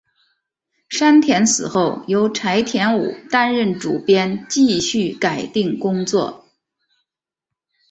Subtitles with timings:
[0.89, 6.43] 山田死后由柴田武担任主编继续改订工作。